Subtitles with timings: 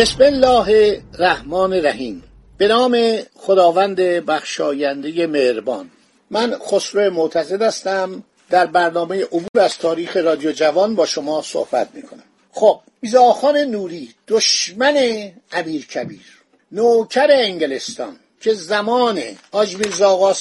[0.00, 2.22] بسم الله الرحمن الرحیم.
[2.58, 5.90] به نام خداوند بخشاینده مهربان.
[6.30, 8.24] من خسرو معتزد هستم.
[8.50, 12.22] در برنامه عبور از تاریخ رادیو جوان با شما صحبت می‌کنم.
[12.52, 16.26] خب میزاخان نوری دشمن امیر کبیر.
[16.72, 19.22] نوکر انگلستان که زمان
[19.52, 20.34] حاج میرزا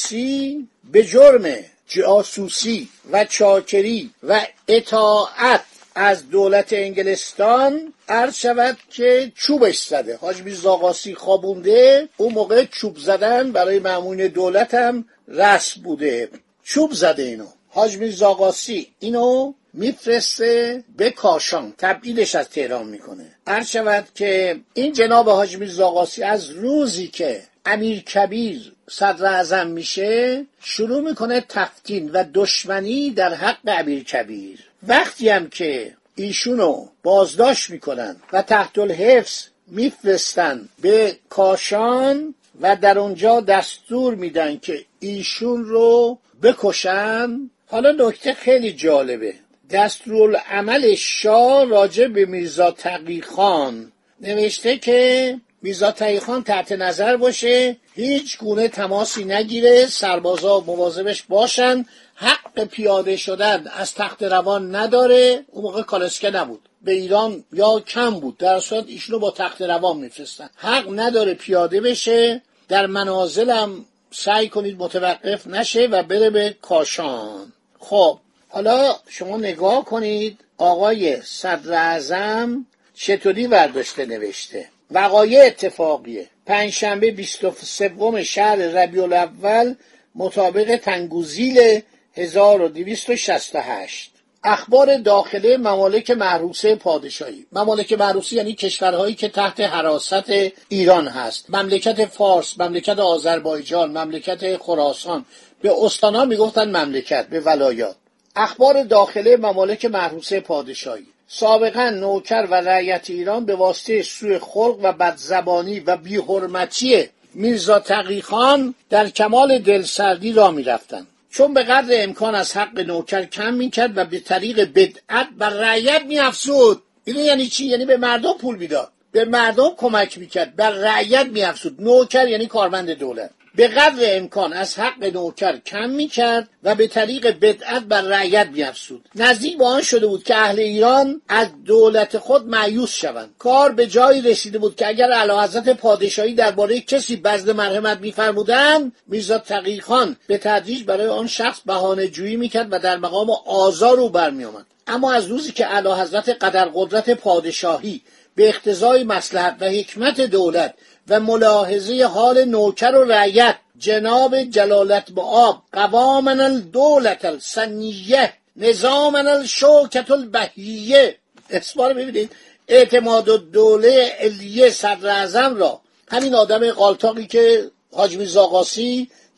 [0.91, 1.55] به جرم
[1.87, 5.61] جاسوسی و چاکری و اطاعت
[6.01, 10.17] از دولت انگلستان عرض شود که چوبش زده.
[10.17, 16.29] حاج میرزا خوابونده اون موقع چوب زدن برای معمون دولت هم رسم بوده.
[16.63, 17.45] چوب زده اینو.
[17.69, 18.53] حاج میرزا
[18.99, 21.73] اینو میفرسته به کاشان.
[21.77, 23.25] تبعیدش از تهران می‌کنه.
[23.47, 30.45] عرض شود که این جناب حاج میرزا از روزی که امیر کبیر صدر اعظم میشه
[30.61, 34.68] شروع می‌کنه تفتین و دشمنی در حق امیر کبیر.
[34.87, 43.41] وقتی هم که ایشونو بازداشت می‌کنن و تحت الحفظ میفرستن به کاشان و در اونجا
[43.41, 49.33] دستور میدن که ایشون رو بکشن حالا نکته خیلی جالبه.
[49.69, 53.91] دستورالعمل شاه راجع به میرزا تقی خان
[54.21, 55.93] نوشته که میرزا
[56.25, 63.93] خان تحت نظر باشه هیچ گونه تماسی نگیره سربازا مواظبش باشن حق پیاده شدن از
[63.93, 66.69] تخت روان نداره اون موقع کالسکه نبود.
[66.81, 70.49] به ایران یا کم بود در صورت ایشونو با تخت روان میفرستن.
[70.55, 77.53] حق نداره پیاده بشه در منازلم سعی کنید متوقف نشه و بره به کاشان.
[77.79, 78.19] خب
[78.49, 86.27] حالا شما نگاه کنید آقای صدر اعظم چطوری برداشته نوشته؟ وقایع اتفاقیه.
[86.45, 89.75] پنجشنبه 23 شهر ربیع الاول
[90.15, 91.81] مطابق تنگوزیل
[92.13, 94.11] 1268
[94.43, 97.45] اخبار داخله ممالک محروسه پادشاهی.
[97.51, 100.31] ممالک محروسه یعنی کشورهایی که تحت حراست
[100.69, 101.45] ایران هست.
[101.49, 105.25] مملکت فارس مملکت آذربایجان مملکت خراسان.
[105.61, 107.95] به استانها می‌گفتن مملکت به ولایات.
[108.35, 111.05] اخبار داخله ممالک محروسه پادشاهی.
[111.31, 118.75] سابقا نوکر و رعیت ایران به واسطه سوء خلق و بدزبانی و بیحرمتی میرزا تقیخان
[118.89, 121.07] در کمال دلسردی را می‌رفتند.
[121.31, 126.01] چون به قدر امکان از حق نوکر کم می‌کرد و به طریق بدعت بر رعیت
[126.07, 126.81] میافزود.
[127.05, 128.91] اینو یعنی چی؟ یعنی به مردم پول می‌داد.
[129.11, 130.55] به مردم کمک می‌کرد.
[130.55, 131.81] بر رعیت میافزود.
[131.81, 133.31] نوکر یعنی کارمند دولت.
[133.55, 138.47] به قدر امکان از حق نوکر کم می کرد و به طریق بدعت بر رعیت
[138.53, 143.35] میافزود نزدیک آن شده بود که اهل ایران از دولت خود معیوس شوند.
[143.39, 149.37] کار به جایی رسیده بود که اگر اعلیحضرت پادشاهی درباره کسی بزد مرحمت میفرمودند میرزا
[149.37, 154.65] تقیخان به تدریج برای آن شخص بهانه جویی می‌کرد و در مقام آزار او برمیآمد.
[154.89, 158.01] اما از روزی که اعلیحضرت قدر قدرت پادشاهی
[158.35, 160.73] به اقتضای مسلحت و حکمت دولت
[161.07, 171.15] و ملاحظه حال نوکر و رعیت جناب جلالت آب قوامن الدولت السنیه نظامن الشوکت البهیه.
[171.49, 172.31] اسمار ببینید
[172.67, 178.45] اعتماد و دوله علیه صدر را همین آدم قالتاقی که حاج میرزا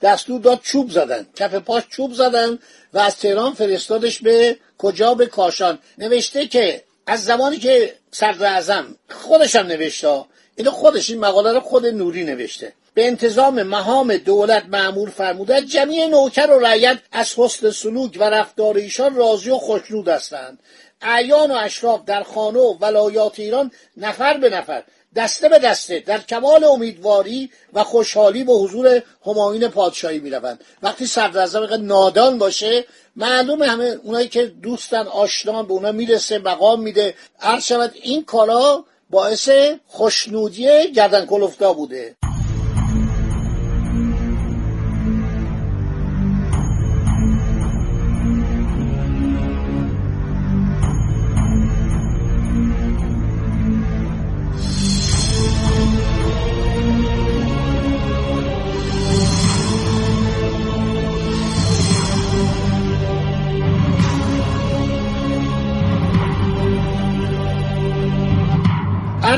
[0.02, 1.28] دستور داد چوب زدن.
[1.36, 2.60] کف پاش چوب زدن
[2.94, 5.80] و از تهران فرستادش به کجا؟ به کاشان.
[5.98, 10.26] نوشته که از زمانی که صدر اعظم خودشم نوشته.
[10.56, 12.74] اینو خودش این مقاله رو خود نوری نوشته.
[12.94, 18.78] به انتظام مهام دولت معمور فرموده جمعی نوکر و رعیت از حسن سلوک و رفتار
[18.78, 20.60] ایشان راضی و خوشنود هستند.
[21.02, 24.84] اعیان و اشراف در خانه و ولایات ایران نفر به نفر.
[25.16, 30.64] دسته به دسته در کمال امیدواری و خوشحالی به حضور همایون پادشاهی می‌روند.
[30.84, 32.86] وقتی صدر نادان باشه
[33.16, 38.86] معلومه همه اونایی که دوستن آشنان به اونا می‌رسه مقام میده عرض شود این کارا
[39.10, 39.50] باعث
[39.88, 42.16] خوشنودی گردن کلفتا بوده.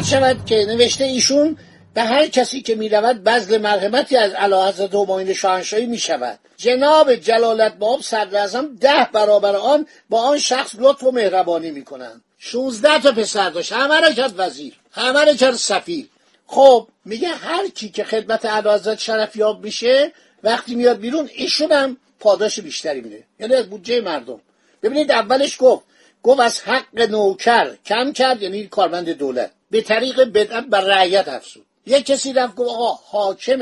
[0.04, 1.58] هر شود که نوشته ایشون
[1.94, 7.76] به هر کسی که می‌رود بذل مرحمتی از اعلیحضرت همایون شاهنشاهی می شود جناب جلالت
[7.76, 8.48] باب صدر
[8.82, 12.22] ده برابر آن با آن شخص لطف و مهربانی می‌کنند.
[12.38, 13.74] شونزده تا پسر داشت.
[13.74, 14.74] همه را کرد وزیر.
[14.92, 16.08] همه را کرد سفیر.
[16.48, 20.12] خب میگه هر کی که خدمت اعلیحضرت شرفیاب میشه
[20.44, 23.24] وقتی میاد بیرون ایشون هم پاداش بیشتری میده.
[23.40, 24.42] یعنی از بودجه مردم.
[24.84, 25.86] ببینید اولش گفت
[26.24, 29.52] گفت از حق نوکر کم کرد یعنی کارمند دولت.
[29.74, 31.66] به طریق بدعت بر رعیت افزود.
[31.86, 33.62] یه کسی رفت گفت آقا حاکم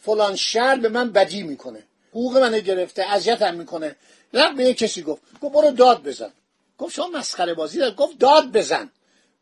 [0.00, 1.82] فلان شهر به من بدی می‌کنه.
[2.10, 3.96] حقوق منو گرفته اذیتم می‌کنه.
[4.34, 6.30] رفت به یه کسی گفت گفت برو داد بزن.
[6.78, 8.90] گفت شما مسخره بازی دار گفت داد بزن.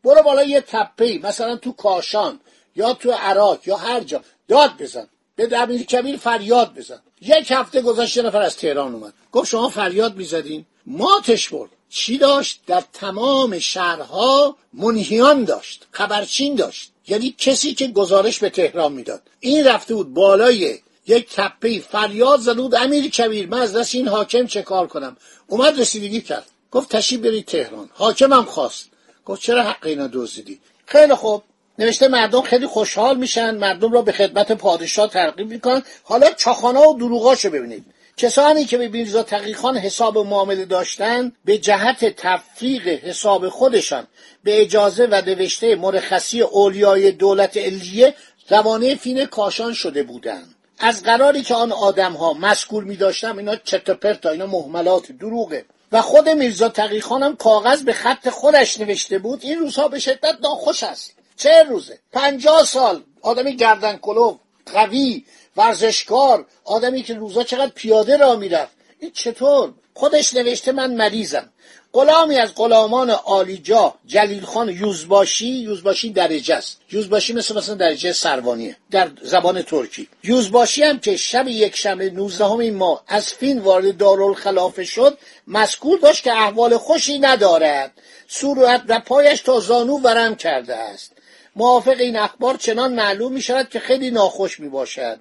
[0.03, 2.39] برو بالا یه تپه مثلا تو کاشان
[2.75, 4.23] یا تو عراق یا هر جا.
[4.47, 5.07] داد بزن.
[5.35, 7.01] به امیر کبیر فریاد بزن.
[7.21, 9.13] یک هفته گذشته نفر از تهران اومد.
[9.31, 11.69] گفت شما فریاد می‌زدین؟ ماتش برد.
[11.89, 16.91] چی داشت؟ در تمام شهرها منهیان داشت خبرچین داشت.
[17.07, 19.21] یعنی کسی که گزارش به تهران می‌داد.
[19.39, 24.07] این رفته بود بالای یک تپه فریاد زد بود امیر کبیر من از دست این
[24.07, 26.45] حاکم چه کار کنم؟ اومد رسیدگی کرد.
[26.71, 27.89] گفت تشریف برید تهران.
[27.93, 28.89] حاکمم خواست.
[29.25, 31.43] گفت چرا حق اینا دزدیدی؟ خیلی خوب.
[31.79, 35.83] نوشته مردم خیلی خوشحال میشن مردم را به خدمت پادشاه ترغیب می‌کنن.
[36.03, 37.85] حالا چاخانا و دروغاشو ببینید.
[38.19, 44.07] کسانی که به میرزا تقیخان حساب معامله داشتند به جهت تفریق حساب خودشان
[44.43, 48.13] به اجازه و نوشته مرخصی اولیای دولت الیه
[48.49, 50.55] روانه فین کاشان شده بودند.
[50.79, 55.65] از قراری که آن آدم ها مسکول می داشتم اینا چتپرتا اینا محملات دروغه.
[55.91, 60.37] و خود میرزا تقیخان هم کاغذ به خط خودش نوشته بود این روزها به شدت
[60.43, 61.13] ناخوش است.
[61.37, 64.35] چه روزه؟ پنجاه سال آدمی گردن کلوف
[64.73, 65.25] قوی
[65.59, 68.71] ورزشکار آدمی که روزا چقدر پیاده را می‌رفت.
[68.99, 71.49] این چطور؟ خودش نوشته من مریضم.
[71.93, 76.81] غلامی از غلامان عالیجا جلیل خان یوزباشی یوزباشی درجه است.
[76.91, 80.07] یوزباشی مثل مثلا درجه سروانیه در زبان ترکی.
[80.23, 85.17] یوزباشی هم که شب یک شنبه 19 این ماه از فین وارد دارالخلافه شد
[85.47, 87.91] مذکور داشت که احوال خوشی ندارد.
[88.27, 91.11] صورت و پایش تا زانو ورم کرده است.
[91.55, 95.19] موافق این اخبار چنان معلوم می شود که خیلی ناخوش می باشد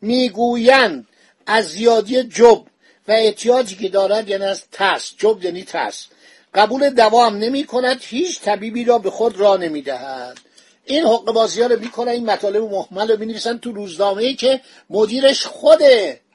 [0.00, 1.06] می‌گویند
[1.46, 2.62] از زیادی جب
[3.08, 6.06] و احتیاجی که دارد یعنی از ترس جب یعنی ترس.
[6.54, 10.38] قبول دوا هم نمی کند هیچ طبیبی را به خود را نمی دهد
[10.84, 14.60] این حق بازی ها رو این مطالب محمل رو می تو روزنامه ای که
[14.90, 15.82] مدیرش خود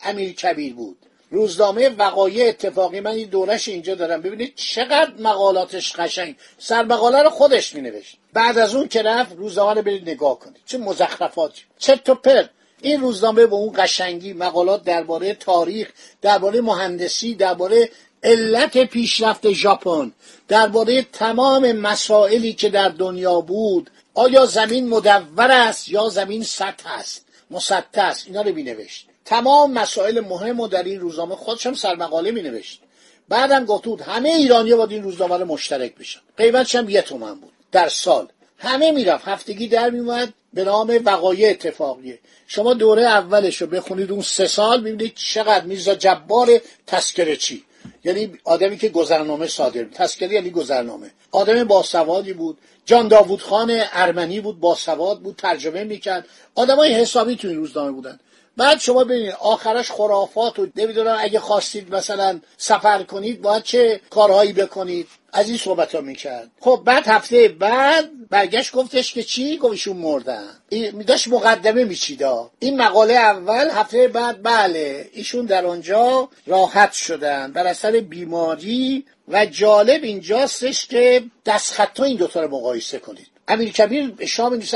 [0.03, 0.97] امیر کبیر بود.
[1.31, 4.21] روزنامه وقایع اتفاقی من این دورش اینجا دارم.
[4.21, 6.35] ببینید چقدر مقالاتش قشنگ.
[6.57, 10.61] سرمقاله رو خودش می نوشت بعد از اون که رفت روزنامه رو برید نگاه کنید.
[10.65, 11.61] چه مزخرفاتی.
[11.77, 12.43] چه تو پر.
[12.83, 15.89] این روزنامه به اون قشنگی مقالات درباره تاریخ
[16.21, 17.89] درباره مهندسی درباره
[18.23, 20.11] علت پیشرفت ژاپن
[20.47, 27.25] درباره تمام مسائلی که در دنیا بود آیا زمین مدور است یا زمین سطح است؟
[27.51, 32.31] مسطح است اینا رو بینوشت تمام مسائل مهم و در این روزنامه خودش هم سرمقاله
[32.31, 32.81] می نوشت
[33.29, 36.19] بعدم گفت بود همه ایرانی باید این روزنامه رو مشترک بشن.
[36.37, 38.27] قیمتش هم یه تومن بود در سال.
[38.57, 39.27] همه می‌رفت.
[39.27, 42.19] هفتگی در میومد به نام وقایع اتفاقیه.
[42.47, 47.63] شما دوره اولش رو بخونید اون سه سال ببینید چقدر میرزا جبار تسکره چی.
[48.03, 51.11] یعنی آدمی که گذرنامه صادر تسکری یعنی گذرنامه.
[51.31, 52.57] آدم باسوادی بود.
[52.85, 56.25] جان داوود خان ارمنی بود باسواد بود ترجمه می‌کرد.
[56.55, 58.19] آدمای حسابی تو این روزنامه بودن.
[58.57, 64.53] بعد شما ببینید آخرش خرافات و نمی‌دونم اگه خواستید مثلا سفر کنید باید چه کارهایی
[64.53, 66.49] بکنید؟ از این صحبت ها می‌کرد.
[66.59, 70.49] خب بعد هفته بعد برگشت گفتش که چی؟ گفت ایشون مردن.
[70.69, 72.51] این داشت مقدمه میچیدا.
[72.59, 77.51] این مقاله اول هفته بعد بله ایشون در آنجا راحت شدن.
[77.51, 83.27] بر اثر بیماری و جالب اینجاستش که دستخط این دوتا رو مقایسه کنید.
[83.47, 84.75] امیر کبیر شام نیست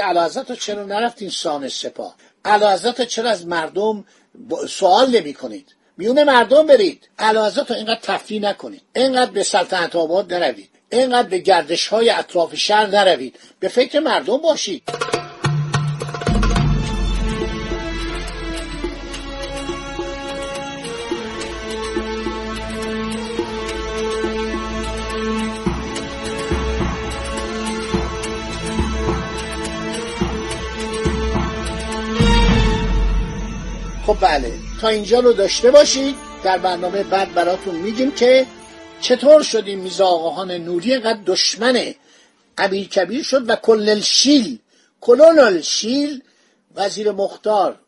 [0.49, 2.15] رو چرا نرفتین سان سپاه؟
[2.53, 4.05] حضرت چرا از مردم
[4.67, 7.09] سوال نمی کنید میون مردم برید.
[7.19, 8.81] حضرت رو اینقدر تفریح نکنید.
[8.95, 10.69] اینقدر به سلطنت آباد نروید.
[10.89, 13.39] اینقدر به گردش های اطراف شهر نروید.
[13.59, 14.83] به فکر مردم باشید.
[34.21, 34.53] بله.
[34.81, 36.15] تا اینجا رو داشته باشید.
[36.43, 38.45] در برنامه بعد براتون میگیم که
[39.01, 41.93] چطور شدیم میزا آقاهان نوری اینقدر دشمن
[42.57, 44.59] امیر کبیر شد و کلل شیل.
[45.01, 46.21] کلونل شیل
[46.75, 47.79] وزیر مختار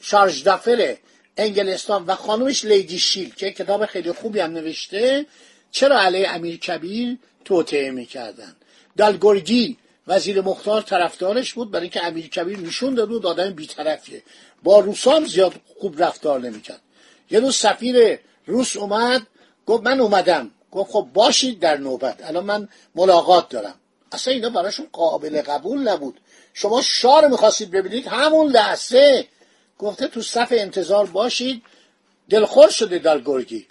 [0.00, 0.96] شارژ دفر
[1.36, 5.26] انگلستان و خانومش لیدی شیل که کتاب خیلی خوبی هم نوشته.
[5.70, 8.56] چرا علیه امیر کبیر توطعه می‌کردن؟
[8.96, 9.76] دالگورگی
[10.08, 14.22] وزیر مختار طرفدارش بود برای اینکه امیر کبیر نشون داد بود آدم بیطرفیه.
[14.62, 16.80] با روسام زیاد خوب رفتار نمی‌کرد.
[17.30, 19.26] یه روز سفیر روس اومد
[19.66, 20.50] گفت من اومدم.
[20.70, 22.24] گفت خب باشید در نوبت.
[22.24, 23.74] الان من ملاقات دارم.
[24.12, 26.20] اصلا اینا براشون قابل قبول نبود.
[26.54, 29.28] شما شار می‌خواستید ببینید همون لحظه
[29.78, 31.62] گفته تو صف انتظار باشید.
[32.30, 33.66] دلخور شده دالگورگی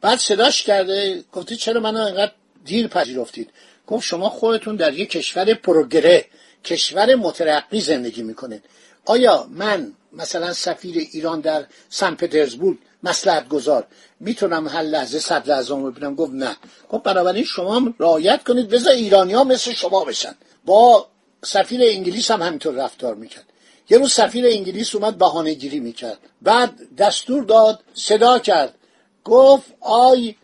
[0.00, 2.32] بعد صداش کرده گفته چرا منو انقدر
[2.64, 3.50] دیر پذیرفتید؟
[3.86, 6.24] گفت شما خودتون در یک کشور پروگره
[6.64, 8.62] کشور مترقی زندگی می‌کنید.
[9.04, 13.86] آیا من مثلا سفیر ایران در سن پترزبورگ مسلحت گذار
[14.20, 16.56] می‌تونم هر لحظه صدر اعظم ببینم؟ گفت نه.
[16.90, 20.34] گفت بنابراین شما رعایت کنید بذار ایرانی ها مثل شما بشن.
[20.64, 21.06] با
[21.44, 23.44] سفیر انگلیس هم همینطور رفتار می‌کرد.
[23.90, 26.18] یه روز سفیر انگلیس اومد بهانه گیری می‌کرد.
[26.42, 28.74] بعد دستور داد صدا کرد.
[29.24, 30.34] گفت آی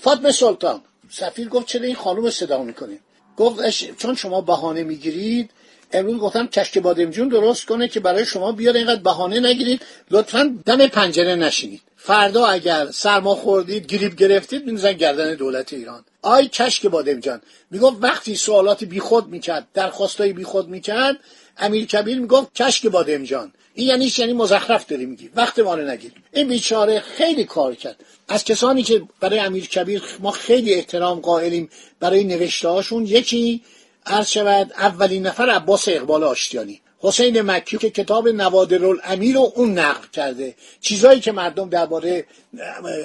[0.00, 3.00] فاطمه سلطان سفیر گفت چرا این خانم صدا می‌کنید
[3.36, 5.50] گفت چون شما بهانه می‌گیرید
[5.92, 9.82] امروز گفتم کشک بادمجون درست کنه که برای شما بیاد اینقدر بهانه نگیرید.
[10.10, 11.80] لطفا دم پنجره نشینید.
[11.96, 16.04] فردا اگر سرما خوردید گریب گرفتید بینزن گردن دولت ایران.
[16.22, 21.16] آی کشک بادمجان می‌گفت وقتی سوالات بیخود می‌کرد درخواستای بیخود می‌کرد
[21.58, 25.30] امیر کبیر می‌گفت کشک بادمجان این یعنی یعنی مزخرف داری میگی.
[25.34, 26.12] وقت ما نگیر.
[26.32, 27.96] این بیچاره خیلی کار کرد.
[28.28, 33.62] از کسانی که برای امیر کبیر ما خیلی احترام قائلیم برای نوشته هاشون یکی
[34.06, 36.80] عرض شود اولین نفر عباس اقبال آشتیانی.
[36.98, 40.54] حسین مکی که کتاب نوادر الامیر رو اون نقل کرده.
[40.80, 42.26] چیزایی که مردم درباره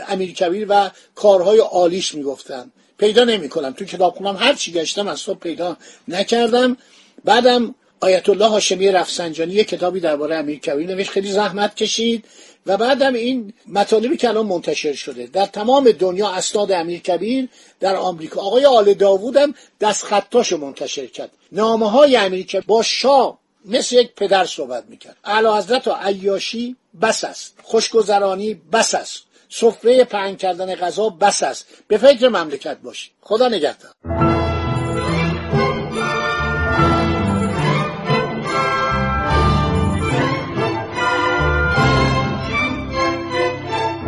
[0.10, 2.72] امیر کبیر و کارهای عالیش می‌گفتن.
[2.98, 3.72] پیدا نمی‌کنم.
[3.72, 6.78] تو کتاب خونم هر چی گشتم از صبح پیدا نکردم.
[7.26, 11.10] بعدم آیت الله هاشمی رفسنجانی یه کتابی درباره امیر کبیر نوشت.
[11.10, 12.26] خیلی زحمت کشید.
[12.66, 15.28] و بعدم این مطالبی که الان منتشر شده.
[15.28, 17.48] در تمام دنیا اسناد امیر کبیر
[17.80, 18.42] در آمریکا.
[18.42, 21.32] آقای آل داوود هم دست خطاش منتشر کرد.
[21.52, 25.18] نامه های امیر کبیر با شاه مثل یک پدر صحبت می‌کرد.
[25.24, 27.54] اعلی حضرت و عیاشی بس است.
[27.64, 29.24] خوشگذرانی بس است.
[29.50, 31.68] سفره پهن کردن غذا بس است.
[31.88, 34.31] به فکر مملکت باشی خدا نگهدار.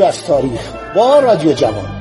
[0.00, 1.99] عبور از تاریخ با رادیو جوان.